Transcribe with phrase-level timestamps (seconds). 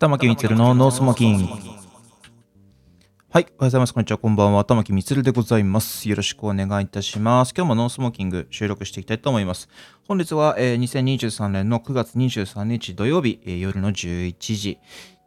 [0.00, 1.42] 玉木みつるのノースモーキング。
[1.42, 3.92] はい、おはようございます。
[3.92, 4.16] こんにちは。
[4.16, 4.64] こんばんは。
[4.64, 6.08] 玉木みつるでございます。
[6.08, 7.52] よろしくお願いいたします。
[7.54, 9.68] 今日もノースモーキング収録していきたいと思います。
[10.08, 14.78] 本日は、えー、2023年の9月23日土曜日、えー、夜の11時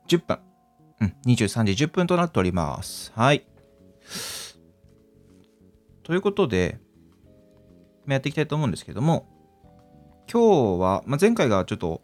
[0.07, 0.39] 10分、
[1.02, 3.12] うん、23時10分となっております。
[3.16, 3.46] はい。
[6.02, 6.80] ということで、
[8.08, 9.28] やっていきたいと思うんですけども、
[10.28, 12.02] 今日は、まあ、前回がちょっと、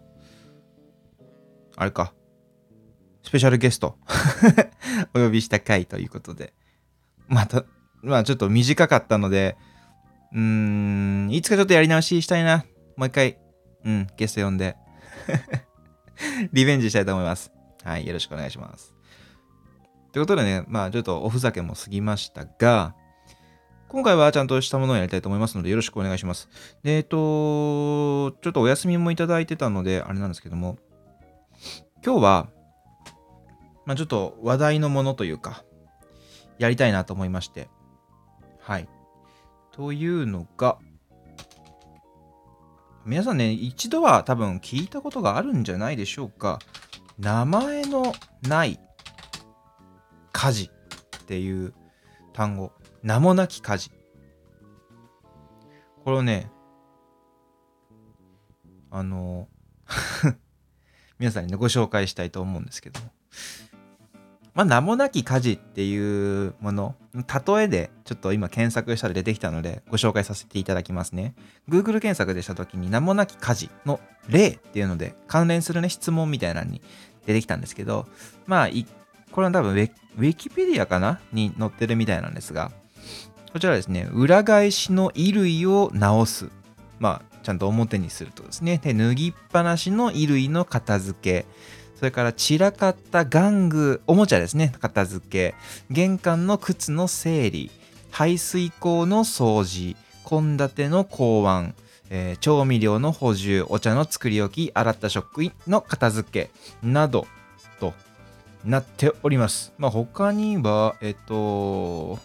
[1.76, 2.14] あれか、
[3.29, 3.96] スペシャルゲスト
[5.14, 6.51] お呼びした回ということで、
[7.28, 7.64] また、
[8.01, 9.56] まあちょっと短かったので、
[10.33, 12.65] うーん、いつかちょっとやり直ししたいな。
[12.97, 13.37] もう一回、
[13.86, 14.78] うん、ゲスト呼んで
[16.54, 17.51] リベンジしたいと思います。
[17.84, 18.96] はい、よろしくお願いします。
[20.11, 22.96] ということでね、まあちょっとおふざけも過ぎましたが、
[23.89, 26.50] 今回はちゃんとしたものをやりたいと思いますので、よろしくお願いします。
[26.82, 30.79] で、えっと、ちょっとお休みもいただいてたので、あれなんですけども、
[32.03, 32.50] 今日は、
[33.89, 35.64] まあ、ちょっと話題のものというか、
[36.59, 37.70] やりたいなと思いまして、
[38.59, 38.88] はい。
[39.72, 40.78] というのが、
[43.04, 46.60] 皆さんね、一度は多分聞いたことがあるんじゃないでしょうか。
[47.17, 48.80] 名前のない
[50.34, 50.70] 家事
[51.22, 51.73] っていう
[52.32, 52.72] 単語。
[53.02, 53.90] 名もなき家事。
[56.04, 56.52] これをね、
[58.92, 59.48] あの、
[61.17, 63.10] 皆さんにね、ご紹介したいと思うんですけども。
[64.60, 71.34] まあ、名もなき家事っていうもの、例えでちょっと今検索したら出てきたのでご紹介させていただきますね。
[71.70, 76.82] Google 検索でした時に名もなき家事の例っていうので関連するね、質問みたいなのに
[77.26, 78.06] 出てきたんですけど、
[78.48, 78.70] まあ、
[79.32, 82.73] これは多分ウィキペディアかなに載ってるみたいなんですが、
[83.54, 86.50] こちらですね、裏返しの衣類を直す。
[87.00, 88.78] まあ、ちゃんと表にするとですね。
[88.84, 91.46] で、脱ぎっぱなしの衣類の片付け。
[92.00, 95.53] それから散らかった玩具、おもちゃですね、片付け。
[95.89, 97.72] 玄関の靴の整理。
[98.09, 99.98] 排水口の掃除。
[100.23, 101.76] 献立の考案。
[102.09, 103.65] えー、調味料の補充。
[103.67, 104.71] お茶の作り置き。
[104.73, 106.52] 洗った食品の片付け。
[106.82, 107.27] など、
[107.82, 107.93] と
[108.64, 109.73] なっております。
[109.77, 112.17] まあ、他には、えっと、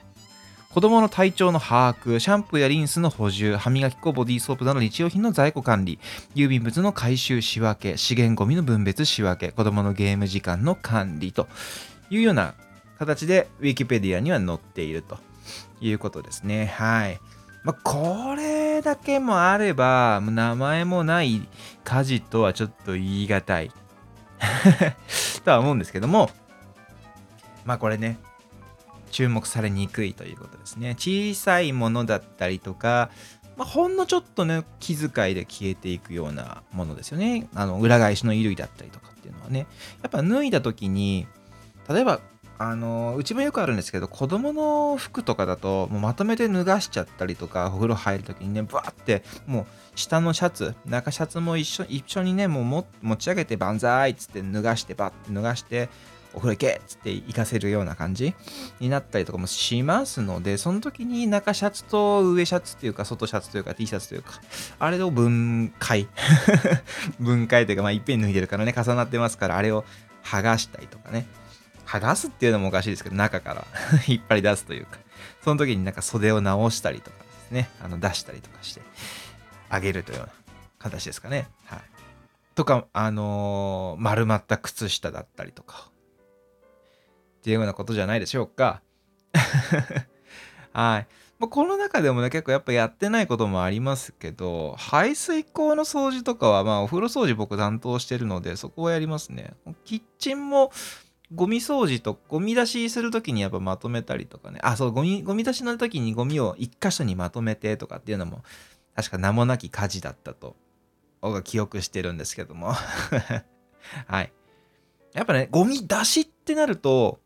[0.74, 6.00] 子供の体調の把握、シャンプーやリンスの補充、歯磨き粉、ボディーソープなど日用品の在庫管理、
[6.34, 11.46] 郵便物の回収仕分け、資源ゴミの分別仕分け、子供のゲーム時間の管理と
[12.10, 12.54] いうような
[12.98, 15.18] 形で Wikipedia には載っていると
[15.80, 16.66] いうことですね。
[16.66, 17.20] はい。
[17.62, 21.46] まあ、これだけもあれば、名前もない
[21.84, 23.70] 家事とはちょっと言い難い
[25.44, 26.32] とは思うんですけども、
[27.64, 28.18] まあこれね、
[29.14, 30.97] 注目されにくいということですね。
[30.98, 33.10] 小さいものだったりとか、
[33.56, 37.47] まあ、ほんのちょっとね、気遣いで消えていくようなものですよね。
[37.54, 39.69] あの、裏返しの衣類だったりとかっていうのはね。
[40.02, 41.28] やっぱ脱いだ時に、
[41.88, 42.19] 例えば、
[42.58, 55.88] あの、うちもよくあるんですけど、子供の服とかだと、もうまとめて脱がしちゃったりとか、お風呂入る時にね、ブワーって、もう下のシャツ、中シャツも一緒一緒にね、もう持ち上げて万歳っつって脱がして、バッて脱がして、
[56.34, 58.34] お風呂行けっつって行かせるような感じ
[58.80, 64.40] になったりとかもしますので、その時に中シャツと上シャツというか、外シャツというか T シャツというか、
[64.78, 66.08] あれを分解
[67.20, 69.84] 分解というか、まあ、いっぺん脱いでるからね、重なってますから、あれを
[70.24, 71.26] 剥がしたりとかね。
[71.86, 73.66] 剥がすっていうのもおかしいですけど、中から
[74.06, 74.98] 引っ張り出すというか、
[75.42, 78.80] その時になんか袖を直したりとかですね、あの出したりとかして
[79.68, 80.32] あげるというような
[80.78, 81.48] 形ですかね。
[81.66, 81.80] はい。
[82.54, 85.90] とか、あのー、丸まった靴下だったりとか、
[87.44, 88.81] っていうようなことじゃないでしょうか。
[90.72, 91.06] はい。
[91.38, 99.53] まあ、この中でもね、結構やっぱやってないこともありますけど、排水口の掃除とかは、まあお風呂掃除僕担当してるので、そこはやりますね。
[99.84, 100.72] キッチンも、
[101.34, 104.59] ゴミ掃除とゴミ出しするときにやっぱまとめたりとかね。
[104.62, 108.43] あ、そう、ゴミ、ゴミ出しの時にゴミを一箇所にまとめてとかっていうのも、
[108.97, 110.56] 確か名もなき家事だったと、
[111.21, 112.72] 僕は記憶してるんですけども。
[114.09, 114.32] はい。
[115.12, 117.20] やっぱね、ゴミ出しってなると、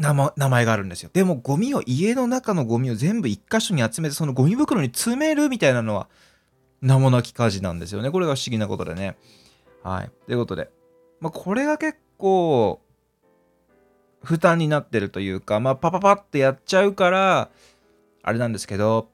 [0.00, 1.10] 名前があるんですよ。
[1.12, 6.08] でもゴミを、家の中のゴミを全部一箇所に集めて、そのゴミ袋に詰めるみたいなのは、
[6.80, 8.10] 名もなき家事なんですよね。
[8.10, 9.18] これが不思議なことでね。
[9.82, 10.10] はい。
[10.26, 10.70] ということで、
[11.20, 12.80] まあ、これが結構、
[14.22, 17.50] 負担になってるというか、まあ、パパパってやっちゃうから、
[18.22, 19.08] あれなんですけど、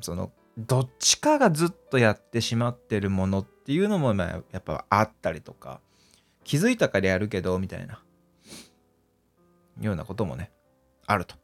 [0.00, 5.80] その、どっちかがずっとやってしまってるものっていうのも、まあ、やっぱあったりとか、
[6.44, 8.02] 気づいたからやるけど、みたいな。
[9.86, 10.50] ようなこともね、
[11.06, 11.34] あると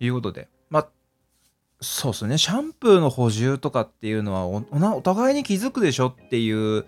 [0.00, 0.88] いうことで、まあ、
[1.80, 4.64] そうですね、シャンプーの補充とかっていうのはお、
[4.96, 6.86] お互いに気づくでしょっていう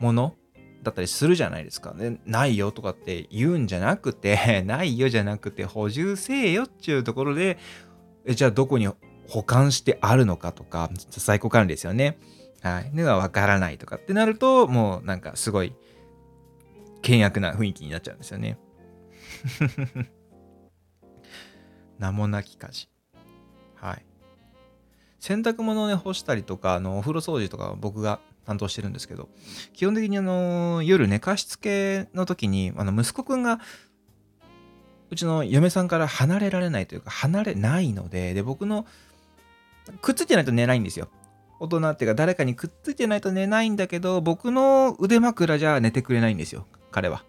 [0.00, 0.34] もの
[0.82, 1.94] だったりするじゃないですか。
[1.94, 7.58] でないよとかって言うんじゃなくて、 ないよじゃなくて、補充せえよっていうところで、
[8.24, 8.88] えじゃあどこに
[9.28, 12.18] 保管してあるのかとか、在庫管理ですよね。
[12.62, 12.90] はい。
[12.94, 15.74] のがわからないとかってなると、もうなんかすごい、
[17.04, 18.58] 険悪な雰囲気になっちゃうんですよね。
[21.98, 22.88] 名もなき家事。
[23.76, 24.04] はい。
[25.20, 29.28] 洗濯物をね、干したりとか、あの、お風呂掃除とか僕が担当してるんですけど、
[29.74, 33.60] 基本的にあの、夜寝かしつけの時に、あの、息子くんが、
[35.10, 38.86] うちの嫁さんから離れられないというか、離れないので、で、僕の、
[40.02, 41.08] くっついてないと寝ないんですよ。
[41.60, 47.24] 大人っていうか、誰かにくっついてないと寝ないんだけど、僕の腕枕じゃ寝てくれないんですよ、彼は。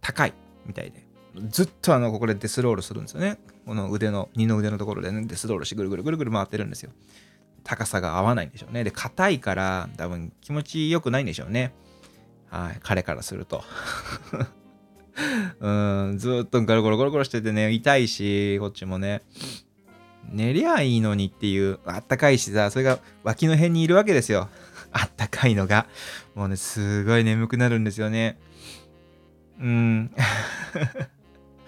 [0.00, 0.34] 高い、
[0.66, 1.05] みたいで。
[1.48, 3.38] ずっとあの、ここでデスロールするんですよね。
[3.66, 6.92] この腕の、二の腕のところでね、デスロールしてぐるぐるぐるぐる回ってるんですよ。
[7.64, 8.84] 高さが合わないんでしょうね。
[8.84, 11.72] で、硬いから多分気持ちよくないんでしょうね。
[12.48, 13.64] はい、彼からすると。
[15.60, 15.70] う
[16.12, 19.22] ん、ずっとガロゴロゴロゴロしててね、痛いし、こっちもね。
[20.30, 24.48] 寝りゃいいのにっていう、あったかいしさ、それが脇の辺にいるわけですよ。
[24.92, 25.86] あったかいのが。
[26.34, 28.38] もうね、すごい眠くなるんですよね。
[29.60, 30.10] うん。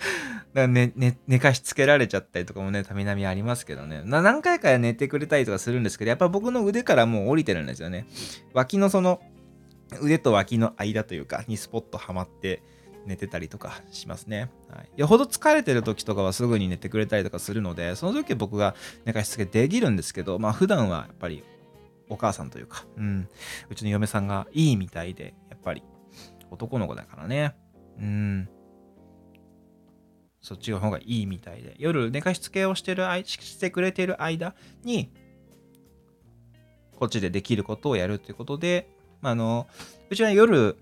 [0.54, 4.02] だね、ね、寝かしつけられちゃったりとかもね、たみなみありますけどね。
[4.04, 8.06] 何回か寝てくれたりとかするんですけど、やっぱ僕の腕からもう降りてるんですよね。
[8.52, 9.20] 脇のその、
[10.00, 12.62] 腕と脇の間というか、にスポッとはまって
[13.06, 14.50] 寝てたりとかしますね。
[14.70, 18.74] はい、よほど疲れてる時とかはすぐに寝てくれたりとかするので、その時は僕が
[19.04, 21.42] 寝かしつけできるんですけど、まあ普段はやっぱり
[22.08, 23.28] お母さんというか、うん、
[23.70, 25.82] うちの嫁さんがいいみたいで、やっぱり
[26.50, 27.54] 男の子だからね。
[27.98, 28.48] うん。
[30.48, 35.10] そっちの方がいいみたいで、夜寝かしつけをしてるしてくれてる間に、
[36.96, 38.88] こっちでできることをやるっていうことで、
[39.20, 39.66] あの、
[40.08, 40.78] うちは夜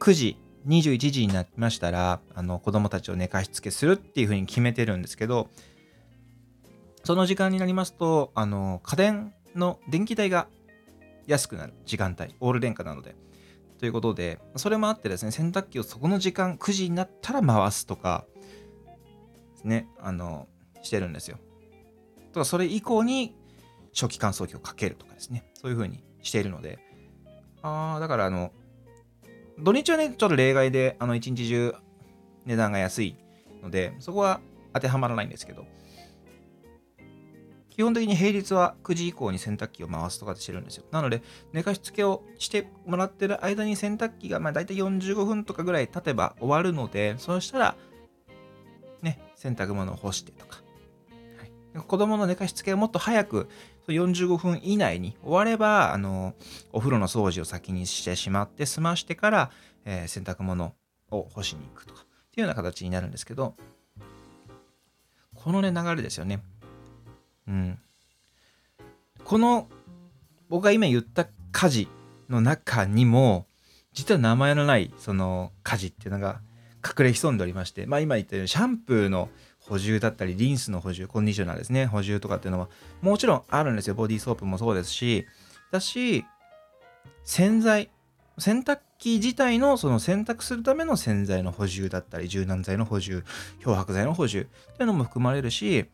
[0.00, 5.48] 9時、21時になりましたら、あの、子供たちを寝かしつけするっていうふうに決めてるんですけど、
[7.04, 10.48] その時間になりますと、あの、家電の電気代が
[11.28, 13.14] 安くなる時間帯、オール電化なので。
[13.78, 18.26] ということで、それもあってですね、洗濯機をそこの時間、9時になったら回すとか、
[19.64, 20.48] ね、あの、
[20.82, 21.38] してるんですよ。
[22.32, 23.34] とか、それ以降に
[23.94, 26.78] 初期乾燥機をかけるとかですね、そういう風にしているので、
[27.62, 28.52] ああ、だからあの、
[29.58, 31.74] 土日はね、ちょっと例外で、あの、一日中
[32.46, 33.16] 値段が安い
[33.62, 34.40] ので、そこは
[34.72, 35.66] 当てはまらないんですけど、
[37.70, 40.84] 基本的に平日は9時以降に洗濯機を回すとかしてるんですよ。
[40.90, 41.22] なので、
[41.52, 47.76] 寝かしつけをしてもらってる間に洗濯機がまあ大体45分とかぐらい経てば終わるので、そうしたら、
[49.40, 50.58] 洗濯物を干してとか、
[51.74, 53.48] はい、子供の寝かしつけをもっと早く
[53.88, 56.34] 45分以内に終われば、あの、
[56.72, 59.50] お風呂の掃除を先にしてしまって済ましてから、
[59.86, 60.74] えー、洗濯物
[61.10, 63.54] を干しに行くとか、っていうような形になるんですけど、
[65.34, 66.42] このね、流れですよね。
[67.48, 67.78] うん。
[69.24, 69.70] この、
[70.50, 71.88] 僕が今言った家事
[72.28, 73.46] の中にも、
[73.94, 76.42] 実は名前のない、その家事っていうのが
[76.84, 79.28] 隠れ潜んでおりまして、まあ、今言ったようにシャンプーの
[79.60, 82.68] 補充だったり、リンスの補充、コンディショナーですね、補充とかっていうのは
[83.02, 83.94] もちろんあるんですよ。
[83.94, 85.26] ボディーソープもそうですし、
[85.70, 86.24] だし、
[87.24, 87.90] 洗剤、
[88.38, 93.24] 洗濯機自体のその洗濯するための洗剤の補充だったり、柔軟剤の補充、
[93.60, 94.44] 漂白剤の補充っ
[94.76, 95.86] ていうのも含まれるし、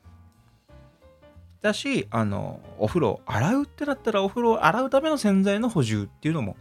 [1.62, 6.56] だし、あの、お風呂を洗うってなったら、お風呂を洗うための洗剤の補充っていうのも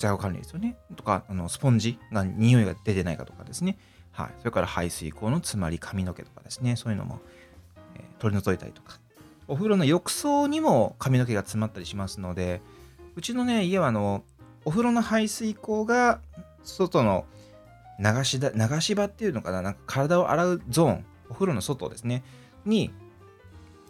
[0.00, 0.76] 在庫管理ですよね。
[0.96, 3.78] とか、あのスポンジが匂いが出てないかとかですね。
[4.12, 4.30] はい。
[4.38, 6.76] それから排水口の詰まり、髪の毛とかですね。
[6.76, 7.20] そういうのも、
[7.96, 8.98] えー、取り除いたりとか。
[9.46, 12.62] お風呂の浴槽にも髪の毛が詰まったりしますので、
[13.16, 14.24] うちのね、家はあの、
[14.64, 16.20] お風呂の排水口が
[16.62, 17.24] 外の
[17.98, 22.22] 流しだ流し場っていうのかな、なんか体を洗うゾーン、お風呂の外ですね、
[22.64, 22.92] に、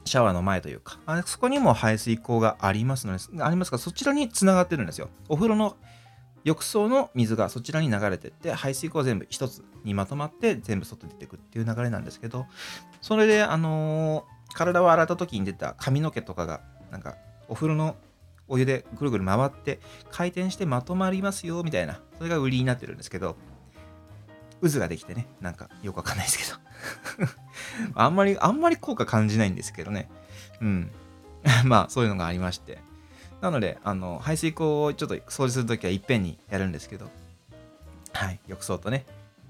[0.04, 5.10] シャワーの前というか、あそこにも排水口がありますので、ありますが、そちらにつながってるんですよ。
[5.28, 5.76] お風呂の
[6.44, 12.46] 浴槽の水がそちらに流れてって排水口は全部一つにまとまって全部外出てくっていう流れなんですけど
[13.00, 17.16] それであのー、体を洗った時に出た髪の毛とかがなんか
[17.48, 17.96] お風呂の
[18.48, 19.80] お湯でぐるぐる回って
[20.10, 23.36] 回転してまとまりますよみたいなそれが売りになってるんですけど
[24.62, 26.60] 渦ができてねなんかよくわかんないですけど。
[27.94, 30.10] あんまりあんまり効果感じないんですけどね。
[30.60, 30.90] うん。
[31.64, 32.78] まあそういうのがありまして。
[33.40, 37.10] なので、あの、排水口をちょっと掃除するときはいっぺんにやるんですけど、
[38.12, 39.06] はい、浴槽とね、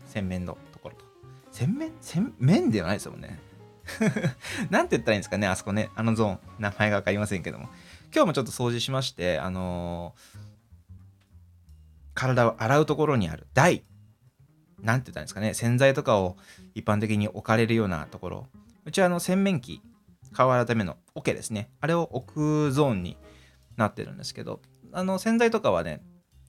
[0.06, 1.04] 洗面のところと。
[1.52, 1.92] 洗面？
[2.00, 3.38] 洗面ではないですもんね。
[4.70, 6.38] なんて言ったらいいんですかね、あそこね、あのゾーン。
[6.58, 7.68] 名前がわかりませんけども。
[8.14, 10.14] 今日もちょっと掃除しまして、あの
[12.20, 13.84] 体を洗うところにある台
[14.82, 16.36] なんて言ったんですかね洗剤とかを
[16.74, 18.46] 一般的に置かれるようなところ
[18.84, 19.80] うちはあの洗面器
[20.32, 23.16] 顔洗うための桶ですねあれを置くゾーンに
[23.80, 24.60] なってるんですけど
[24.92, 26.02] あの洗剤とかはね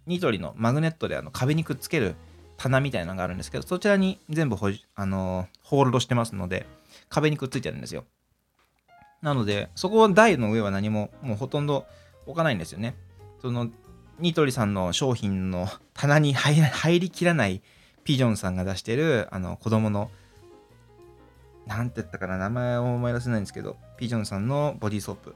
[0.06, 2.16] ニトリのマグネットであの壁にくっつける
[2.58, 4.56] 棚みたいなのがあるんですけどそちらに全部
[4.96, 6.68] あのホールドしてますので
[7.10, 8.06] 壁にくっついてるんですよ。
[9.22, 11.86] なのでそこ台の上は何ももうほとんど
[12.26, 12.96] 置かないんですよね。
[13.42, 13.70] その
[14.20, 17.62] ニトリさんの商品の棚に入りきらない
[18.04, 20.12] ピジョンさんが出してるあの子供の
[21.66, 25.36] なんて言ったかな名前を思い出せないんですけどピジョンさんのボディーソープ。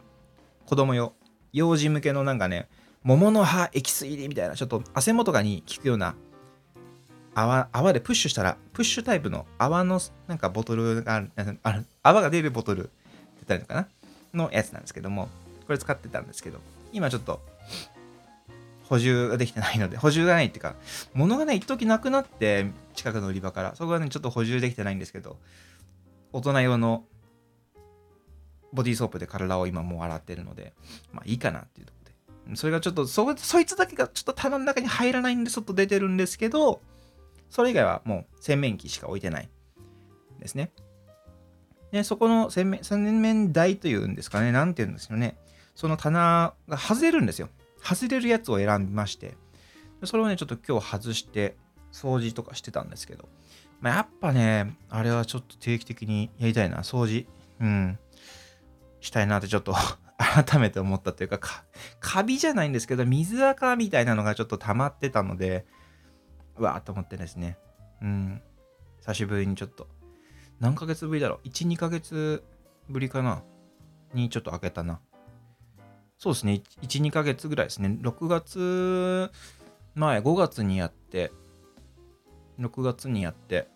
[0.65, 1.13] 子供用。
[1.55, 2.67] 幼児向けのなんかね
[3.01, 6.15] 桃の葉エキス入りみたいなちょっと汗元がに効くような
[7.33, 11.31] 泡泡でプッシュしたらプッシュタイプの泡のなんかボトルがある
[11.63, 12.91] ある泡が出るボトルって
[13.35, 13.73] 言ったらいいのか
[14.33, 14.45] な？
[14.45, 15.29] のやつなんですけども
[15.65, 16.59] これ使ってたんですけど
[16.91, 17.41] 今ちょっと
[18.87, 20.75] 補充ができてないので、補充がないっていうか、
[21.15, 25.37] 物がね、一時なくなって、近くの売り場から、そこはね、ちょっと補充できてないんですけど、
[26.31, 27.03] 大人用の
[28.75, 30.73] ボディーソープで体を今もう洗ってるので、
[31.11, 31.99] まあいいかなっていうとこ
[32.45, 32.55] ろで。
[32.55, 36.81] それがちょっとそ、そいつだけがちょっと棚の中に入らないんで、外出てるんですけど、
[37.49, 39.49] それ以外はもう洗面器しか置いてない
[40.39, 40.71] ですね。
[41.91, 45.37] で、そこの洗面洗面台というんですかね、なんて言うんですよね。
[45.75, 47.49] その棚が外れるんですよ。
[47.81, 49.35] 外れるやつを選びまして、
[50.03, 51.55] それをね、ちょっと今日外して
[51.91, 53.29] 掃除とかしてたんですけど、
[53.79, 57.27] まあ、やっぱね、あれはちょっと定期的にやりたいな、掃除、
[57.59, 57.99] うん、
[59.05, 59.75] したいなってちょっと
[60.17, 61.39] 改めて思ったというか、
[61.99, 65.65] カビじゃないんですけど、水垢みたいなのがちょっと溜まってたので、
[66.57, 67.57] うわーと思ってですね、
[68.01, 68.41] うん、
[68.99, 69.87] 久しぶりにちょっと、
[70.59, 72.43] 何ヶ月ぶりだろう ?1、2ヶ月
[72.89, 73.43] ぶりかな？
[74.13, 74.99] にちょっと開けたな。
[76.17, 77.97] そうですね、1、2ヶ月ぐらいですね。
[78.01, 79.31] 6月
[79.93, 81.31] 前、5月にやって、
[82.59, 83.67] 6月にやって、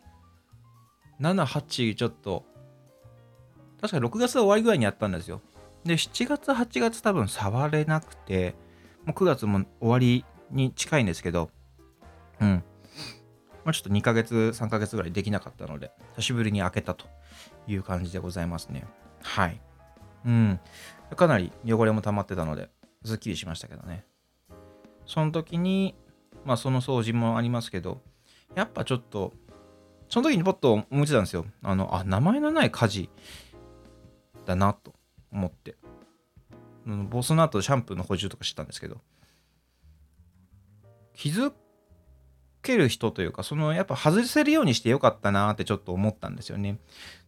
[1.20, 2.46] 7、8ちょっと、
[3.82, 5.42] 確か6月終わりぐらいにやったんですよ。
[5.84, 8.56] で、7月、8月多分触れなくて、
[9.06, 11.50] もう9月も終わりに近いんですけど、
[12.42, 12.64] うん。
[13.64, 17.06] まあ、ちょっと2ヶ月、3ヶ月ぐらいできなかったので、久しぶりに開けたと
[17.68, 18.86] いう感じでございますね。
[19.22, 19.62] はい。
[20.26, 20.60] うん。
[21.16, 22.70] かなり汚れも溜まってたので、
[23.06, 24.06] すっきりしましたけどね。
[25.06, 25.96] その時に、
[26.46, 28.02] まあその掃除もありますけど、
[28.56, 29.34] やっぱちょっと、
[30.10, 31.46] その時にポッと思ってたんですよ。
[31.64, 33.10] あの、あ、名前のない家事
[34.50, 34.94] だなと
[35.32, 35.76] 思って。
[37.10, 39.00] ボスの後シャンプーの補充とかしてたんですけど、
[41.14, 41.54] 気づ
[42.62, 46.80] ける人というか、そのやっぱ外せるようにしてよかったなってちょっと思ったんですよね。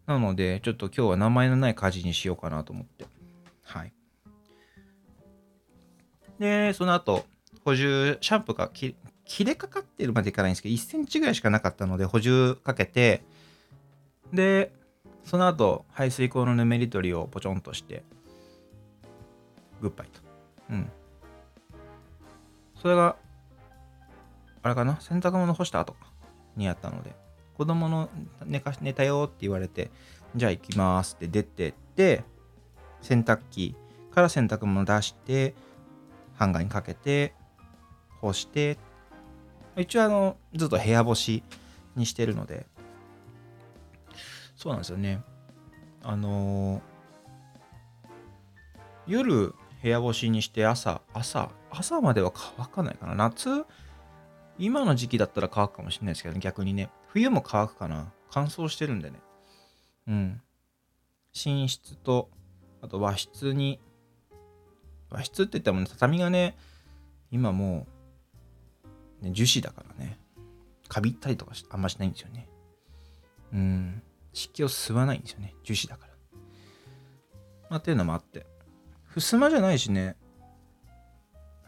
[0.07, 3.05] なので、ちょっと今日は名前のない家事にしようかなと思って。
[3.63, 3.93] はい。
[6.39, 7.25] で、その後、
[7.63, 13.23] 補充、シャンプーが切れかかってるまでいかないんですけど、1センチぐらいしかなかったので、補充かけて、
[14.33, 14.73] で、
[15.23, 18.03] その後、排水口のぬめり取りをポチョンとして、
[19.81, 20.19] グッバイと。
[20.71, 20.91] うん。
[22.75, 23.15] それが、
[24.63, 24.99] あれかな？
[24.99, 25.95] 洗濯物干した後
[26.55, 27.15] にやったので、
[27.57, 28.09] 子供の
[28.45, 29.91] 寝か寝たよって言われて、
[30.35, 32.23] じゃあ行きますって出てって、
[33.01, 33.75] 洗濯機
[34.11, 35.55] から洗濯物出して
[36.35, 37.33] ハンガーにかけて
[38.19, 38.77] 干して
[39.75, 41.43] 一応あのずっと部屋干し
[41.95, 42.67] にしてるので
[44.62, 45.24] そうなんですよね。
[46.03, 46.82] あのー、
[49.08, 53.15] 夜部屋干しにして朝朝朝までは乾かないかな。
[53.15, 53.65] 夏
[54.60, 56.91] 今の時期だったら乾くかもしれないですけど、ね、逆にね。
[57.08, 58.13] 冬も乾くかな。
[58.30, 59.20] 乾燥してるんでね。
[60.08, 60.41] うん。
[61.34, 62.30] 寝室と
[62.84, 63.80] あと和室に、
[65.10, 66.56] 和室って言っても、ね、畳がね、
[67.32, 67.88] 今も
[69.22, 70.20] う、ね、樹脂だからね、
[70.88, 72.48] かびったりとかあんましないんですよね。
[73.53, 74.03] うん。
[74.33, 75.55] 湿気を吸わないんですよね。
[75.63, 76.13] 樹脂だから。
[77.69, 78.45] まあ、っていうのもあって。
[79.15, 80.15] 襖じゃないしね、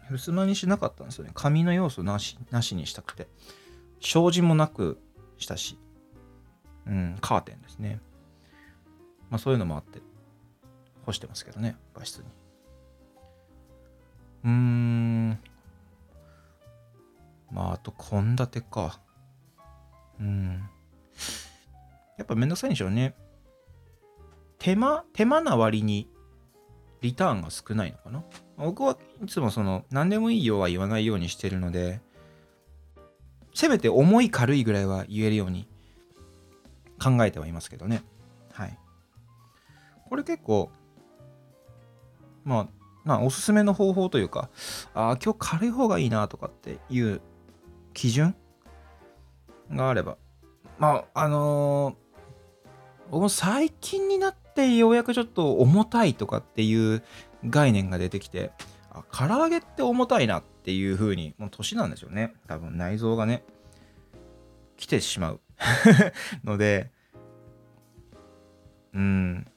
[0.09, 1.31] 襖にしなかったんですよね。
[1.33, 3.27] 紙の要素なしなしにしたくて。
[4.01, 4.99] 障子もなく
[5.37, 5.77] したし、
[6.85, 8.01] うん、カーテンですね。
[9.29, 10.01] まあそういうのもあって。
[11.05, 12.25] 干してますけどね、和室に。
[14.45, 15.39] うーん。
[17.51, 18.99] まあ、あと、献立か。
[20.19, 20.69] うん。
[22.17, 23.15] やっぱめんどくさいんでしょうね。
[24.59, 26.09] 手間、手間な割に
[27.01, 28.23] リターンが少ないのかな。
[28.57, 32.01] 僕はいつもその何でもいいよは言わないようにしてるので
[33.53, 35.67] せめて重い軽いぐらいは言えるように
[37.01, 38.03] 考えてはいますけどね。
[38.53, 38.77] はい。
[40.07, 40.71] これ結構
[42.45, 42.67] まあ、
[43.03, 44.49] まあ、おすすめの方法というか、
[44.93, 47.21] ああ、今日軽い方がいいなとかっていう
[47.93, 48.35] 基準
[49.71, 50.17] があれば
[50.79, 51.95] まああの、
[53.11, 57.03] 僕も最近になってようやくちょっと重たいとかっていう
[57.47, 58.51] 概念が出てきて
[58.89, 62.33] あ唐揚げって重たいなっていう風にもう年なんでしょうね。
[62.47, 63.43] 多分内臓がね
[64.77, 65.41] 来てしまう
[66.43, 66.91] ので
[68.93, 69.47] うん。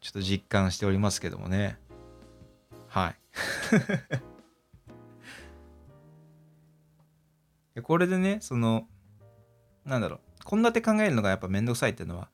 [0.00, 1.80] ちょっと実感しておりますけどもね。
[2.86, 3.16] はい。
[7.82, 8.86] これでねその
[9.84, 10.20] なんだろう。
[10.48, 12.28] 献立考えるのがやっぱめんどくさいっていうのは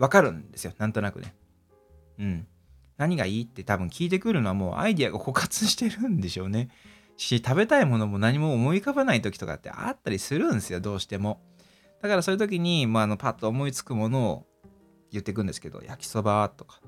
[0.00, 0.72] わかるんですよ。
[0.78, 1.34] なんとなくね。
[2.18, 2.46] うん。
[2.96, 6.70] 何がいいって多分聞いてくるのはもうアイディアが枯渇してるんでしょうね。
[7.18, 11.42] し食べたいものも何も思い浮かばない時とかってあったりするんですよどうしても。
[12.00, 14.46] だからそういう時に、まあ、あのパッと思いつくものを
[15.12, 16.80] 言ってくんですけど焼きそばとか。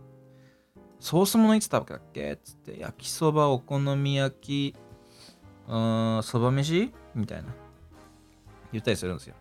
[1.01, 4.77] ソースものいつ食べたっけつって焼きそばお好み焼き
[5.67, 7.55] そば飯みたいな。
[8.73, 9.35] 言ったりするんですよ、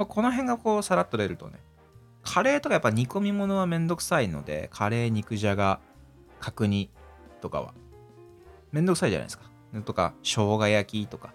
[0.00, 1.58] まあ、この辺がこうさらっと出るとね
[2.22, 5.78] カレーとかやっぱ煮込み物はめんどくさいのでカレー肉じゃが
[6.40, 6.88] 角煮
[7.42, 7.74] とかは
[8.72, 9.44] めんどくさいじゃないですか。
[9.84, 11.34] とか生姜焼きとか、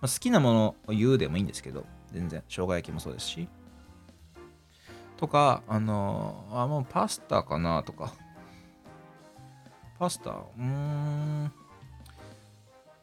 [0.00, 2.42] まあ、好きなものを言うでもいいんですけど全然。
[2.48, 3.46] 生姜焼きもそうですし。
[5.18, 8.14] とかあのあもうパスタかなとか。
[9.98, 10.30] パスタ？
[10.30, 11.52] うーん。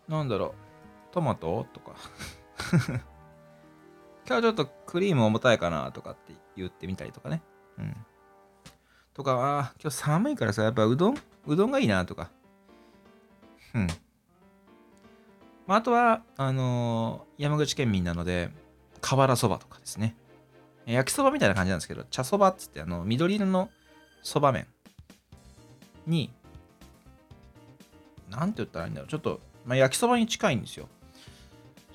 [0.08, 1.14] なんだろう。
[1.14, 1.96] トマトとか。
[4.30, 7.42] 今日ちょっとクリーム重たいかなとかって言ってみたりとかね。
[7.80, 7.96] うん。
[9.16, 11.16] とか、ああ今日寒いからさ、やっぱうどん
[11.48, 12.30] うどんがいいなとか。
[13.74, 13.88] うん。
[15.66, 18.52] まあ、あとは、あのー、山口県民なので、
[19.02, 20.16] 瓦そばとかですね。
[20.86, 23.72] 焼きそばみたいな感じなんですけど、茶そばっつって、あの、緑色の
[24.22, 24.68] そば麺
[26.06, 26.32] に、
[28.30, 29.10] なんて言ったらいいんだろう。
[29.10, 30.88] ちょっと、まあ、焼きそばに近いんですよ。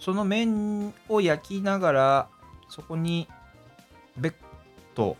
[0.04, 2.28] その麺を焼きながら
[2.68, 3.26] そこに
[4.18, 4.35] 別
[4.94, 5.16] 途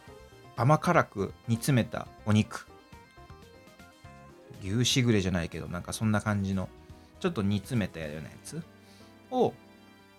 [0.57, 2.67] 甘辛く煮詰めたお肉。
[4.63, 6.69] 牛しぐれじゃないけどなんかそんな感じの
[7.19, 8.63] ちょっと煮詰めたようなやつ。
[9.31, 9.55] を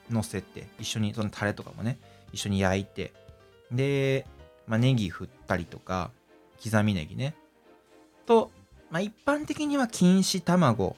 [0.09, 1.99] 乗せて一緒にそのタレとかもね
[2.33, 3.13] 一緒に焼いて。
[3.71, 4.25] で、
[4.65, 6.09] まあ、ネギ振ったりとか
[6.63, 7.35] 刻みネギね。
[8.25, 8.49] と、
[8.89, 10.95] まあ、一般的には錦糸卵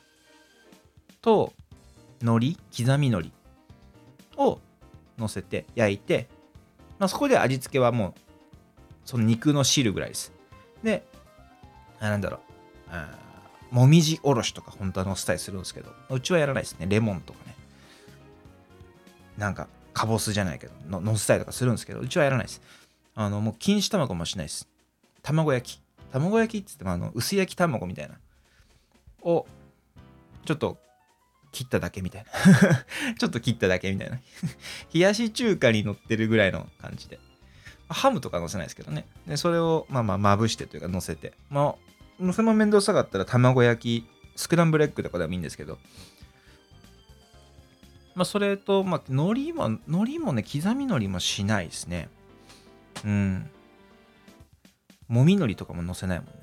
[1.22, 1.52] と
[2.22, 3.37] 海苔刻み海苔。
[4.38, 4.60] を
[5.18, 6.28] 乗せて焼いて、
[7.00, 8.14] まあ、そこで味付けはもう
[9.06, 10.32] その肉の汁ぐらいです。
[10.84, 11.04] で、
[12.00, 12.40] あなんだろ
[13.72, 16.86] う、もみじおろしとか本当は乗せたりするんですけど、うちはやらないですね。
[16.88, 17.56] レモンとかね。
[19.38, 22.62] なんか、かぼすじゃないけど、の乗せたりとかするんですけど、うちはやらないです。
[23.16, 24.68] あの、もう錦糸卵もしないです。
[25.22, 25.82] 卵焼き。
[26.12, 28.16] 卵焼きって言っても、あの、薄焼き卵みたいな。
[29.22, 29.46] を、
[30.46, 30.78] ちょっと
[31.52, 32.32] 切っただけみたいな
[33.18, 34.20] ちょっと切っただけみたいな
[34.94, 37.20] 冷やし中華に乗ってるぐらいの感じで。
[37.90, 39.08] ハムとか乗せないですけどね。
[39.26, 41.34] で、それをまあまあまぶしてというか乗せて。
[41.50, 41.76] まあ、
[42.20, 45.80] 乗せも面倒くさかったら卵焼き、スクランブルエッグとかでもいいんですけど。
[48.16, 52.10] まあ、それと、まあ、海苔も、海苔もね、刻み海苔もしないですね。
[53.06, 53.50] うん。
[55.08, 56.34] もみ海苔とかも乗せないもんね。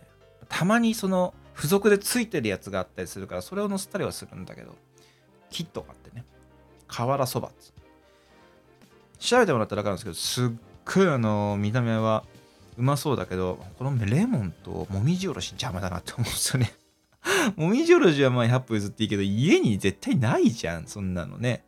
[0.48, 4.76] たまにその、付属でついてるやつがあったりするから、それを乗せたりはするんだけど。
[5.54, 6.24] キットがあってね。
[6.88, 7.50] 瓦そば
[9.20, 10.50] 調べてもらったら分かるんですけどすっ
[10.84, 12.24] ごいあの見た目は
[12.76, 16.72] うまそうだけどこのレモンともみじおろし邪魔だなって思うんですよね。
[17.56, 21.64] もみじおろしはまあ100歩譲っていいけど家に絶対ないじゃんそんなのね。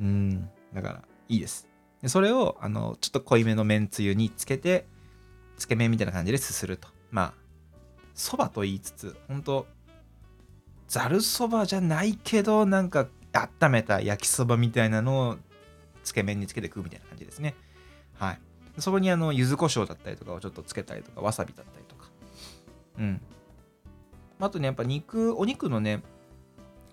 [0.00, 1.68] うんだからいいです。
[2.02, 4.86] でそれをあのちょっと濃いめのめんつゆにつけて
[5.56, 6.88] つけ麺みたいな感じですすると。
[7.12, 7.34] まあ
[8.14, 9.66] そばと言いつつ本当
[10.88, 15.36] ざるそばじゃないけどなんか温めた焼きそばみたいなのを
[16.04, 17.54] つけ麺につけて食うみたいな感じですね。
[18.18, 18.40] はい。
[18.78, 22.08] そこにあの柚子胡椒だったりとかをちょっとつけたりとかわさびだったりとか。
[22.98, 23.20] うん。
[24.38, 26.02] あとねやっぱ肉お肉のね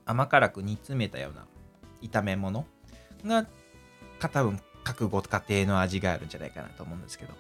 [0.06, 1.46] 甘辛く煮詰めたような
[2.02, 2.66] 炒め物
[3.26, 3.46] が
[4.20, 7.34] 多分各ご家庭の味があるんじゃないかなと思うんですけど。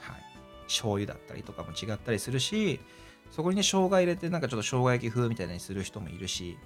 [0.00, 0.22] はい。
[0.66, 2.80] 醤油だったりとかも違ったりするし
[3.30, 6.58] そこにね、生姜入れて、なんかちょっと生姜焼き風みたいなにする人もいるし、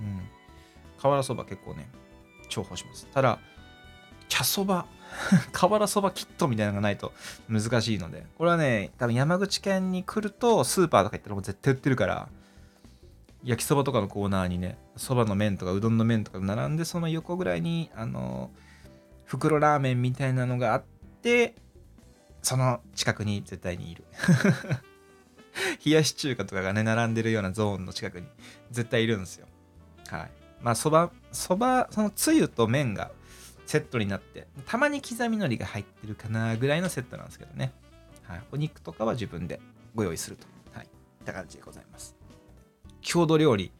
[0.00, 0.22] うん。
[0.98, 1.88] 瓦そば結構ね、
[2.48, 3.06] 重宝します。
[3.12, 3.38] ただ、
[4.28, 4.86] 茶そば、
[5.52, 7.12] 瓦そばキットみたいなのがないと
[7.48, 12.28] 難しいので、これはね、多分山口県に来ると、スーパーとか行ったらもう絶対売ってるから、
[13.44, 18.50] 焼きそばとかのコーナーにね、そばの麺とかうどんの麺とか並んで、その横ぐらいに、あの、
[19.24, 20.84] 袋ラーメンみたいなのがあっ
[21.22, 21.54] て、
[22.42, 24.04] その近くに絶対にいる。
[25.84, 28.26] 冷やし中華とかがね、並んでるようなゾーンの近くに
[28.70, 29.46] 絶対いるんですよ。
[30.08, 30.30] はい。
[30.60, 33.10] まあそばそばそのつゆと麺が
[33.66, 37.72] セットになってたまに刻み海苔が入ってるかなぐらいのセットなんですけどね、
[38.22, 39.60] はい、お肉とかは自分で
[39.94, 40.46] ご用意すると。
[40.72, 40.86] はい。
[40.86, 40.88] っ
[41.26, 42.16] た感じでございます。
[43.02, 43.72] 郷土料理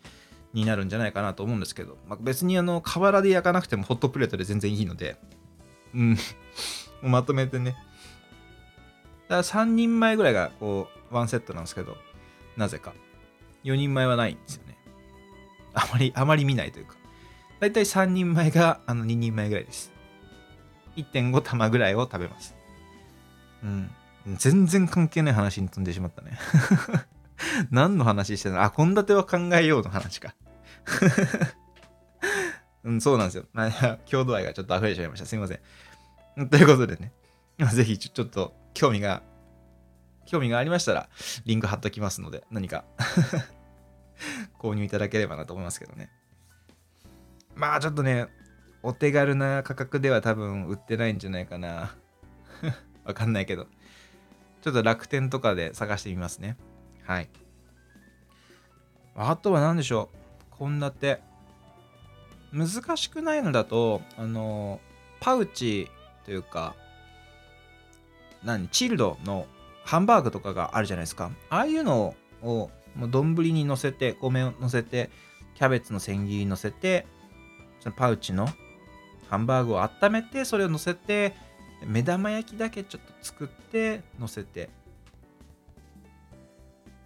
[0.53, 5.17] になるんじゃないかなと思うんですけど、まあ、別にあの河原で焼かなくてもホットプレートで全然いいので
[5.95, 6.17] うん。
[7.03, 7.73] まとめてね。
[7.73, 11.97] だから3人前ぐらいがこうワンセットなんですけど
[12.57, 12.93] なぜか。
[13.65, 14.79] 4人前はないんですよね。
[15.75, 16.95] あまりあまり見ないというか。
[17.61, 19.93] だいたい3人前があの2人前ぐらいです。
[20.97, 22.55] 1.5玉ぐらいを食べます。
[23.63, 23.91] うん。
[24.37, 26.39] 全然関係ない話に飛んでしまったね。
[27.71, 28.63] 何の話してたの？
[28.63, 30.35] あ、献立は考えようの話か。
[32.85, 33.45] うん、そうなんですよ。
[33.53, 35.27] まあ、郷土愛がちょっと溢れちゃいました。
[35.27, 35.61] すいませ
[36.41, 36.49] ん。
[36.49, 37.13] ということでね、
[37.73, 39.23] ぜひちょっと興味が、
[40.27, 41.09] 興味がありましたら、
[41.45, 42.85] リンク貼っときますので、何か
[44.59, 46.11] 購入いただければなと思いますけどね。
[47.55, 48.29] まあちょっとね、
[48.83, 51.97] お手軽な価格では多分売ってないんじゃないかな。
[53.05, 53.67] わかんないけど。
[54.63, 56.57] ちょっと楽天とかで探してみますね。
[57.05, 57.29] はい。
[59.15, 60.11] あとは何でしょ
[60.53, 60.59] う。
[60.59, 61.21] 献立。
[62.53, 64.81] 難しくないのだと、あの、
[65.21, 65.89] パウチ
[66.25, 66.75] というか、
[68.43, 69.47] 何、チルドの
[69.87, 71.31] ハンバーグとかがあるじゃないですか。
[71.49, 75.11] ああいうのを丼に乗せて、米を乗せて、
[75.55, 77.07] キャベツの千切り乗せて、
[77.79, 78.49] そのパウチの
[79.31, 81.35] ハンバーグを温めて、それを乗せて、
[81.87, 84.71] 目玉焼きだけちょっと作って乗せて。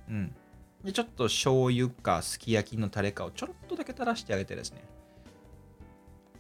[0.09, 0.35] うん。
[0.83, 4.83] でちょっと醤油かすき焼きのタレかをちょろっとだけ垂らしてあげてですね。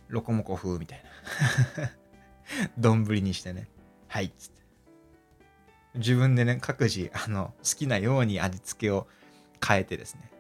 [0.09, 1.03] ロコモコ風みたい
[1.76, 1.90] な。
[2.79, 3.68] 丼にしてね。
[4.09, 4.60] はいっつって。
[5.94, 9.07] 自分でね各自あの好きなように味付けを
[9.66, 10.31] 変えてですね。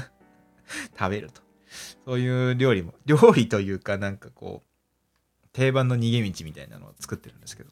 [0.98, 1.42] 食べると。
[2.04, 7.70] そういう料理も料理というかなんかこう定番の逃げ道みたいなのを作ってるんですけど。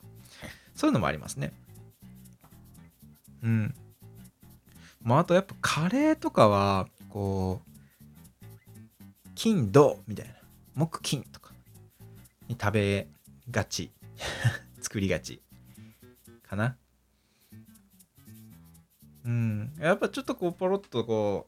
[0.79, 1.53] そういうのもありますね。
[3.43, 3.75] うん。
[5.03, 10.35] まあ、あとやっぱカレーとかは、こう、金土みたいな、
[10.77, 11.53] 木金とか。
[12.47, 13.09] に食べ
[13.51, 13.91] がち。
[14.81, 15.43] 作りがち。
[16.49, 16.77] かな。
[19.29, 19.73] うん。
[19.79, 21.47] やっぱちょっとこう、ポロッとこ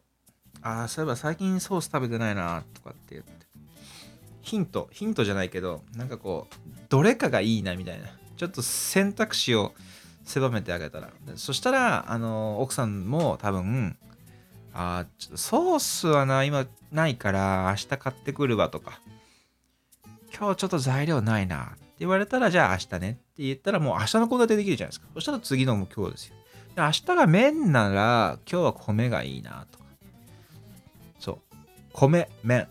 [0.55, 3.31] う、ああ、そういえば最近ソース食べてないな、とかって言って。
[4.43, 6.55] ヒント、ヒントじゃないけど、なんかこう、
[6.88, 8.07] どれかがいいな、みたいな。
[8.37, 9.75] ちょっと選択肢を
[10.25, 13.97] 狭めてあげたらそしたらあの奥さんも多分
[14.73, 19.01] あちょっとソースはな今ないから明日買ってくるわとか
[20.35, 26.37] 今日ちょっと材料ないなって言われたらじゃあ明日ねって言ったらもう明日の献立できるじゃないですかそしたら次のも今日ですよ
[26.76, 29.78] 明日が麺なら今日は米がいいなと。
[29.78, 29.85] か
[31.18, 31.38] そう。
[31.92, 32.68] 米麺。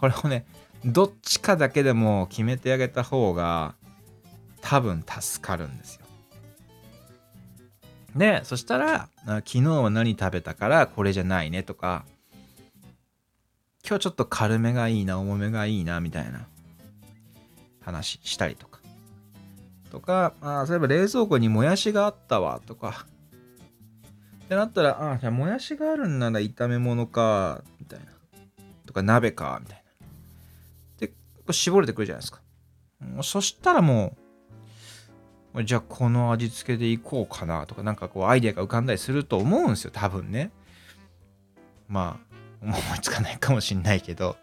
[0.00, 0.46] これをね
[0.84, 3.74] どっちかだけでも決めてあげた方が
[4.62, 6.00] 多分助かるんですよ。
[8.16, 12.04] で、そしたら、昨日は何食べたからこれじゃないねとか、
[13.86, 16.46] 今日ちょっと軽めがいいな、重めがいいな、みたいな
[17.80, 18.69] 話したりとか。
[19.90, 23.06] とか、あそういえば冷蔵庫にもやしがあったわ、とか。
[24.44, 28.06] ってなったら、あじゃあもやしがあるんなら炒め物か、みたいな。
[28.86, 31.06] とか鍋か、みたいな。
[31.06, 31.14] で、こ
[31.48, 32.40] う絞れてくるじゃないですか。
[33.22, 34.20] そしたらもう、
[35.64, 40.52] じゃあこの味付けでいこうかなとかなんかこうアイデアが浮かんだりすると思うんですよ多分ね
[41.88, 42.30] まあ
[42.62, 44.36] 思いつかないかもしんないけど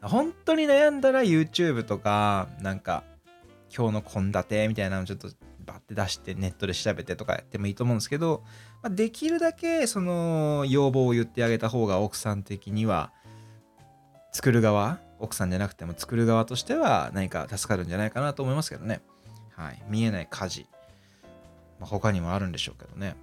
[0.00, 3.04] 本当に悩んだら YouTube とかなんか
[3.74, 5.28] 今日の献立みたいなのをちょっと
[5.64, 8.42] バッて出してネットで調べてとかやってもいいと思うんですけど、
[8.82, 13.12] まあ、できるだけその要望を言ってあげた方が奥さん的には
[14.32, 19.00] 作る側奥さんじゃなくても作る側としては何か助かるんじゃないかなと思いますけどね。
[19.56, 19.82] はい。
[19.88, 20.66] 見えない家事。
[21.80, 23.16] まあ、他にもあるんでしょうけどね。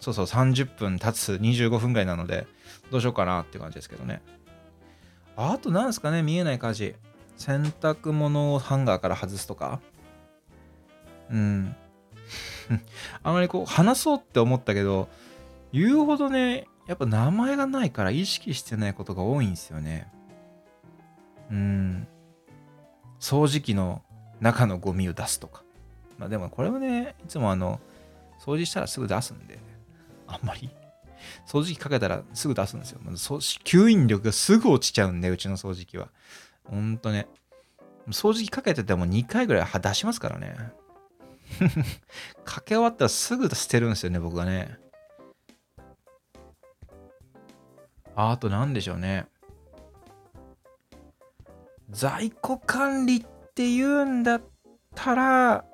[0.00, 2.46] そうそう、30分経つ25分ぐらいなので、
[2.90, 4.20] どうしようかなって感じですけどね。
[5.36, 6.96] あと何ですかね、見えない家事。
[7.36, 9.80] 洗濯物をハンガーから外すとか？
[11.30, 11.76] うん。
[13.22, 15.08] あまりこう、話そうって思ったけど、
[15.72, 20.10] 言うほどね、やっぱ名前がないから意識してないことが多いんですよね。
[21.50, 22.06] うん。
[23.20, 24.02] 掃除機の
[24.40, 25.62] 中のゴミを出すとか。
[26.18, 27.80] まあでもこれはね、いつもあの、
[28.40, 29.58] 掃除したらすぐ出すんで、
[30.26, 30.70] あんまり。
[31.46, 33.00] 掃除機かけたらすぐ出すんですよ。
[33.02, 36.08] 吸引力がすぐ落ちちゃうんで、うちの掃除機は。
[36.64, 37.26] ほんとね。
[38.08, 40.56] 掃除機かけてても2回ぐらい出しますからね。
[42.44, 44.78] かけ終わったらすぐ捨てるんですよね、僕がね。
[48.16, 49.26] あと何でしょうね。
[51.90, 54.42] 在庫管理っていうんだっ
[54.94, 55.64] たら、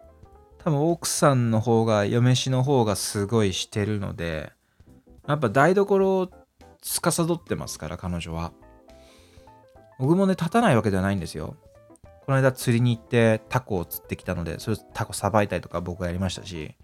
[0.58, 4.52] 多分奥さんの方が、嫁しの方がすごいしてるので、
[5.26, 6.30] やっぱ台所を
[6.82, 8.52] 司ってますから、彼女は。
[10.00, 11.56] 僕もね、立たないわけじゃないんですよ。
[12.24, 16.74] この間釣りに行ってタコを釣ってきたので、それタコさばいたりとか僕はやりましたし、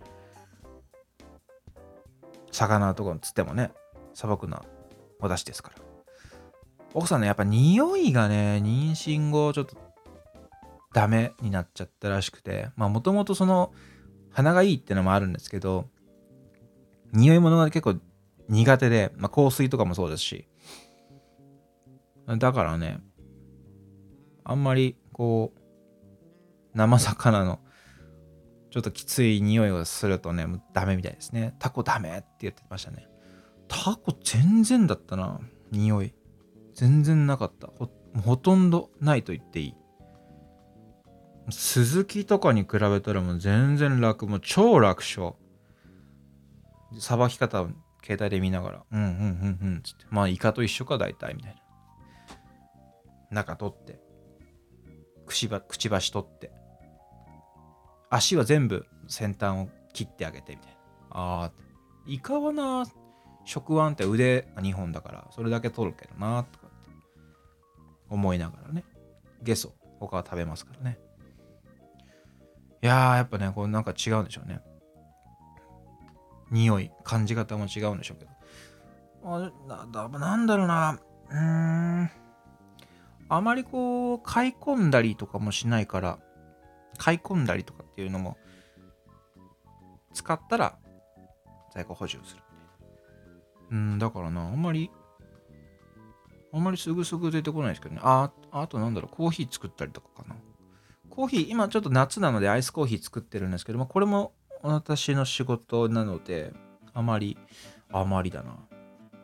[2.53, 3.73] 魚とか釣ってもね、
[4.13, 4.67] さばくのは
[5.19, 5.83] 私ですから。
[6.93, 9.77] 奥さんね、やっぱ匂いがね、妊娠後ちょっと
[10.93, 13.73] ダメになっちゃったらしくて、まあもともとその
[14.31, 15.89] 鼻がいいってのもあるんですけど、
[17.13, 17.99] 匂い物が結構
[18.51, 20.47] 苦手で、まあ香水とかもそうですし、
[22.27, 23.01] だからね、
[24.45, 25.61] あんまりこう、
[26.75, 27.61] 生魚の
[28.71, 31.55] ちょっときつい匂いをするとね、もうダメみたいですね。
[31.59, 33.09] タコダメって言ってましたね。
[33.69, 36.15] タコ全然だったな、匂い。
[36.75, 37.89] 全然なかったほ。
[38.23, 39.75] ほとんどないと言っていい。
[41.51, 45.35] スズキとかに比べたらもう全然楽、もう超楽勝。
[46.99, 47.69] さばき方を
[48.05, 51.66] 携帯で見ながら、うんうんうんうんつって、まあイカと一緒か大体みたいな。
[53.31, 54.01] 中取って、
[55.27, 56.53] くしばくちばし取って、
[58.11, 60.77] 足は全部先端を切ってあげてみたいな。
[61.11, 61.53] ああ、
[62.07, 62.85] イカはな、
[63.45, 66.91] 食腕って腕が2本だから、それだけ取るけどな、とかって
[68.09, 68.85] 思いながらね。
[69.43, 70.99] ゲソ、他は食べますからね。
[72.83, 74.61] いやー、やっぱね、こうなんか違うんでしょうね。
[76.51, 78.31] 匂い、感じ方も違うんでしょうけど。
[79.25, 81.01] あなだなんだろうな。
[81.31, 82.11] うん。
[83.29, 86.19] あまりこう、買い込んだりとかもしないから、
[86.99, 88.37] 買い込んだりとかっていうのも、
[90.13, 90.79] 使ったら
[91.75, 92.43] 在庫補充する。
[93.71, 94.91] うん、だからな、あんまり、
[96.53, 98.01] あんまりすぐすぐ出てこないですけどね。
[98.03, 100.37] あ、あとなんだろう、コーヒー作ったりとかかな。
[101.11, 106.53] コーヒー、今ちょっと夏なのでアイスコーヒー作ってるんですけども、これも私の仕事なので、
[106.95, 107.37] あまり、
[107.93, 108.57] あまりだな。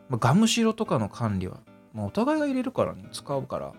[0.09, 1.61] まあ、ガムシロとかの管理は、
[1.93, 3.73] まあ、お互いが入れるからね、使うから、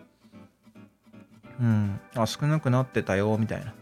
[1.61, 3.67] うん、あ、少なくなってたよ、みたいな。
[3.67, 3.73] ま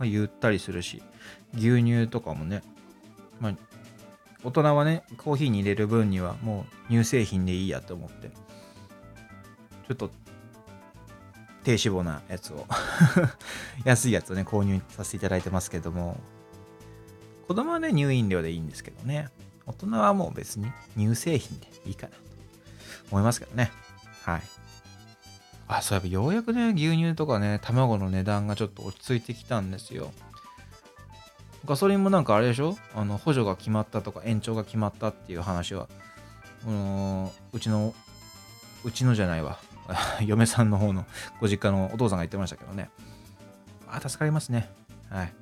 [0.00, 1.02] あ、言ったりするし、
[1.54, 2.62] 牛乳とかもね、
[3.40, 3.54] まあ、
[4.44, 10.10] 大人はね、コーヒーに入れる分にはもう乳製品でいいやと思って、ちょっと
[11.64, 12.66] 低脂肪なやつを。
[13.84, 16.20] 安いやつをね、購入させていただいてますけども、
[17.48, 19.28] 子供はね、乳飲料でいいんですけどね、
[19.66, 22.18] 大人はもう別に乳製品でいいかなと
[23.10, 23.72] 思いますけどね。
[24.22, 24.42] はい。
[25.68, 30.12] あ、そういえばようやくね、牛乳とかね、卵の値段がちょっと落ち着いてきたんですよ。
[31.66, 32.76] ガソリンもなんかあれでしょ？
[32.94, 35.88] あの補助が決まったとか延長が決まったっていう話は、
[36.66, 37.94] ううちの、
[38.84, 39.58] うちのじゃないわ。
[40.24, 41.04] 嫁さんの方の
[41.40, 42.90] ご実家のお父さんが言ってましたけどね。
[43.86, 44.70] あ、助かりますね。
[45.10, 45.32] はい。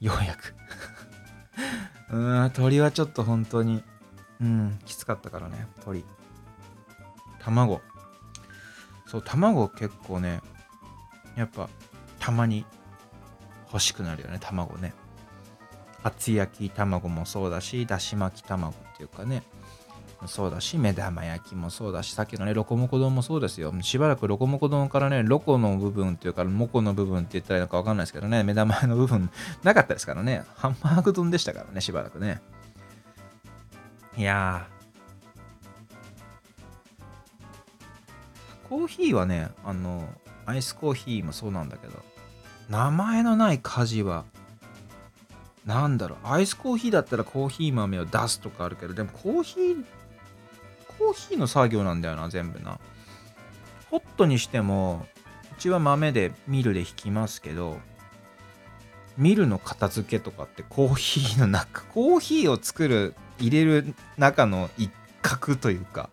[0.00, 0.54] ようやく
[2.12, 3.82] うーん、鳥はちょっと本当に、
[4.40, 6.04] うん、きつかったからね、鳥。
[7.40, 7.80] 卵。
[9.12, 10.40] そう、卵結構ね、
[11.36, 11.68] やっぱ、
[12.18, 12.64] たまに
[13.70, 14.94] 欲しくなるよね、卵ね。
[16.02, 19.42] 厚焼き卵もそうだし、だし巻き卵っていうかね、
[20.24, 23.74] そうだし、目玉焼きもそうだし、さっきのね、ロコモコ丼もそうですよ。
[23.82, 29.28] しばらくロコモコ丼からね、ロコの部分っていうか、モコの部分って言ったらいいのかわかんないですけどね、目玉の部分
[29.62, 32.40] なかったですからね、ハンバーグ丼でしたからね、しばらくね。
[34.16, 34.81] いやー。
[38.72, 40.08] コーヒーはね、あの、
[40.46, 41.92] アイスコーヒーもそうなんだけど、
[42.70, 44.24] 名前のない家事は
[45.66, 49.84] なんだろう、アイスコーヒーだったらコーヒー豆を出すとかあるけど、でもコーヒー、
[50.98, 52.80] コーヒーの作業なんだよな、全部な。
[53.90, 55.06] ホットにしても、
[55.54, 57.78] うちは豆でミルで引きますけど、
[59.18, 66.08] ミルの片付けとかってコーヒーの中、コーヒーを作る、入れる中の一角というか、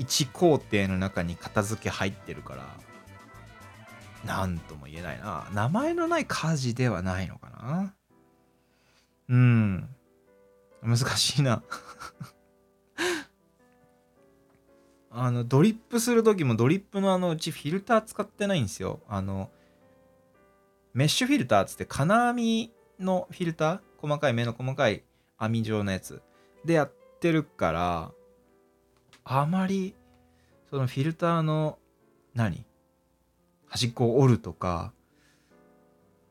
[0.00, 2.66] 一工程の中に片付け入ってるから、
[4.24, 5.46] なんとも言えないな。
[5.52, 7.94] 名前のない家事ではないのかな。
[9.28, 9.88] うん。
[10.82, 11.62] 難しいな
[15.12, 19.00] あの、ドリップする時もドリップのあのうちフィルター使ってないんですよ。
[19.06, 19.50] あの、
[20.94, 23.80] メッシュフィルターっつって金網のフィルター？
[23.98, 25.04] 細かい目の細かい
[25.36, 26.22] 網状のやつ
[26.64, 28.12] でやってるから、
[29.24, 29.94] あまり、
[30.70, 31.78] そのフィルターの、
[32.34, 32.64] 何？
[33.68, 34.92] 端っこを折るとか、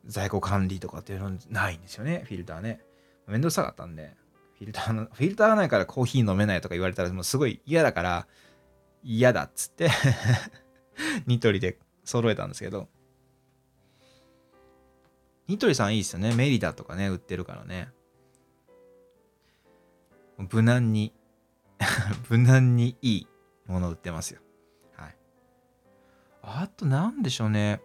[0.06, 2.82] 在庫管理とかっていうのないんですよね、フィルターね。
[3.28, 4.16] めんどくさかったんで、
[4.58, 8.28] フィルターの、フィルターがないからコーヒー飲めないとか言われたらもうすごい嫌だから、
[9.04, 9.90] 嫌だっつって
[11.26, 12.90] ニトリで揃えたんですけど。
[15.48, 16.34] ニトリさんいいっすよね。
[16.36, 17.90] メリダとかね売ってるからね。
[20.52, 21.14] 無難に
[22.30, 23.28] 無難にいい
[23.68, 24.42] もの売ってますよ。
[24.96, 25.16] はい。
[26.42, 27.82] あと何でしょうね。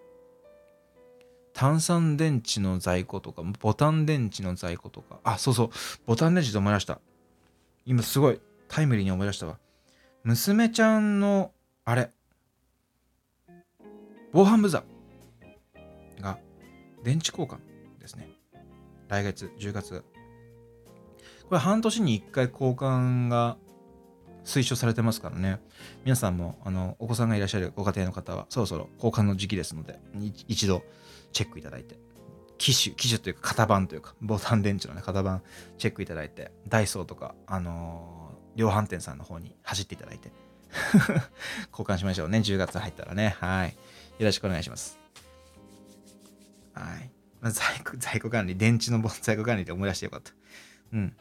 [1.53, 5.21] 炭酸電池の在庫とかボタン電池の在庫とか。
[5.23, 5.71] あそうそう。
[6.07, 7.01] ボタン電池と思い出した。
[7.87, 9.59] 今すごいタイムリーに思い出したわ。
[10.25, 11.53] 娘ちゃんの
[11.85, 12.11] あれ。
[14.33, 16.39] 防犯ブザーが
[17.05, 17.59] 電池交換
[18.01, 18.29] ですね。
[19.09, 20.05] 来月10月。
[21.49, 23.59] これ半年に1回交換が
[24.45, 25.61] 推奨されてますからね
[26.05, 29.99] 皆さんもあのお子さんがいらっしゃるご家庭の方はそろそろ交換の時期ですので
[30.49, 30.83] 一度
[31.33, 31.99] チェックいただいて
[32.59, 35.43] 機種機種というか型番というかボタン電池のね型番
[35.79, 38.25] チェックいただいてダイソーとかあのー
[38.57, 40.31] 量販店さんの方に走っていただいて
[41.73, 42.39] 交換しましょうね。
[42.39, 43.37] 10月入ったらね。
[43.39, 43.71] はい。
[44.19, 44.99] よろしくお願いします。
[46.73, 47.11] はい。
[47.43, 50.33] 在庫、在庫管理、電池の在庫管理で思い出してよかった。
[50.93, 51.17] うん。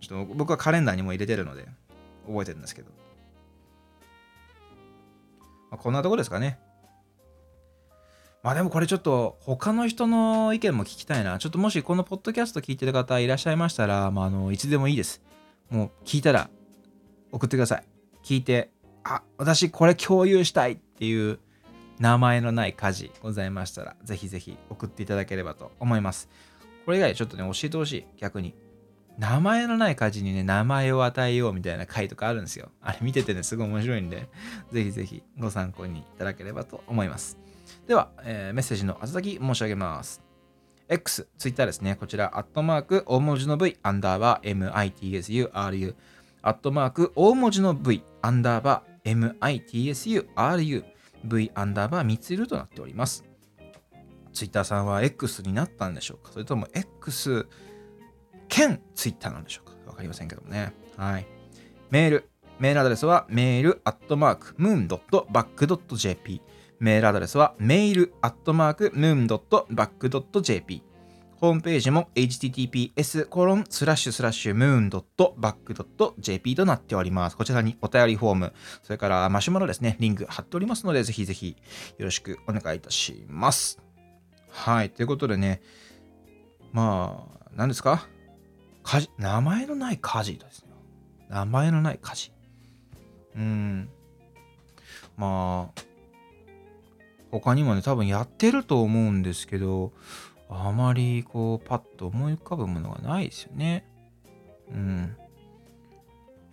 [0.00, 1.68] ちょっと僕はカレンダーにも入れてるので、
[2.26, 2.90] 覚えてるんですけど。
[5.70, 6.58] まあ、こんなとこですかね。
[8.42, 11.38] まあでもこれちょっと他の人の意見も聞きたいな。
[11.38, 15.22] ちょっともしこのポッドキャスト聞いてる方いらっしゃいましたら、まあ、あのいつでもいいです。
[15.68, 16.48] もう聞いたら
[17.32, 17.84] 送ってください。
[18.24, 18.70] 聞いて、
[19.04, 21.38] あ、私これ共有したいっていう
[21.98, 26.30] 名前のない家事ございましたら、ぜひぜひ送っていただければと思います。
[26.86, 28.06] これ以外ちょっとね、教えてほしい。
[28.16, 28.54] 逆に。
[29.20, 32.70] 名前のない家事にね、名前を与えようみたいな回とかあるんですよ。
[32.80, 34.30] あれ見ててね、すごい面白いんで、
[34.72, 37.38] ぜひぜひご参考にいただければと思います。
[37.86, 40.22] では、えー、メッセージの宛先申し上げます。
[40.88, 41.96] X、Twitter ですね。
[41.96, 45.94] こちら、アットマーク、大文字の V、アンダーバー、MITSURU、
[46.40, 50.84] アットマーク、大文字の V、アンダーバー、MITSURU、
[51.24, 53.24] V アンダーバー3ついるとなっております。
[54.32, 56.32] Twitter さんは X になったんでしょうか？
[56.32, 57.46] それとも X
[58.50, 59.74] 兼 Twitter なんでしょうか？
[59.86, 60.74] わかりませんけどもね。
[60.98, 61.26] はい。
[61.90, 62.28] メール。
[62.58, 66.42] メールアドレスはメールアットマークムーンドットバックドット JP
[66.78, 70.82] メールアドレスはメールアットマークムーンドットバックドット JP
[71.36, 77.36] ホームページも https コロンスラッシュスラッシュムーンドットバックドット JP となっております。
[77.38, 81.56] こちらにお便りフォーム、それからマシュマロですね、リンク貼っておりますので、ぜひぜひ
[81.96, 83.80] よろしくお願いいたします。
[84.50, 85.62] はい、ということでね、
[86.72, 88.06] まあ、何ですか？
[88.82, 90.70] 家事名前のない家事ですね。
[91.28, 92.32] 名前のない家事。
[93.36, 93.88] うん。
[95.16, 95.82] まあ、
[97.30, 99.92] 他にもね、多分やってると思うんですけど、
[100.48, 103.86] あまりこう、パッと思い浮かぶものがないですよね。
[104.70, 105.16] うん。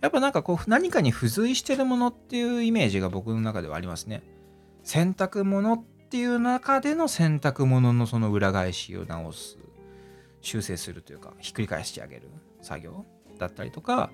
[0.00, 4.22] やっぱなんかこう、何かに付随してるものっていうイメージが僕の中ではありますね。
[4.84, 9.57] 洗濯物っていう中での洗濯物のその裏返しを直す、
[10.40, 12.28] 修正するというか、ひっくり返してあげる
[12.62, 13.04] 作業
[13.38, 14.10] だったりとか、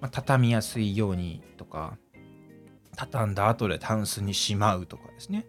[0.00, 1.96] まあ、畳みやすいようにとか、
[2.96, 5.46] 畳んだ後でタンスにしまうとかですね。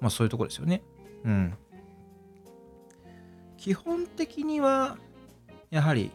[0.00, 0.82] まあそういうとこですよね。
[1.24, 1.54] うん。
[3.56, 4.96] 基本的には、
[5.70, 6.10] やはり、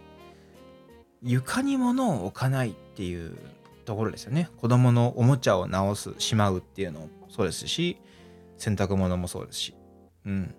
[1.21, 3.37] 床に物を置かないっていう
[3.85, 4.49] ところですよね。
[4.57, 7.97] 子供のおもちゃを直す、しまうっていうのもそうですし、
[8.57, 9.75] 洗濯物もそうですし。
[10.25, 10.55] うん。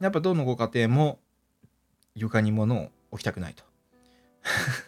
[0.00, 1.18] やっぱどのご家庭も
[2.14, 3.64] 床に物を置きたくないと。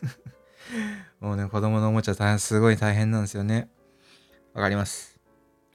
[1.20, 3.68] もうね、子供のおもちゃ大変、すごい大変なんですよね。
[4.52, 5.18] わかります。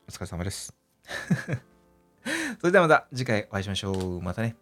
[0.07, 0.73] お疲れ様です。
[2.59, 4.21] それではまた次回お会いしましょう。
[4.21, 4.55] またね。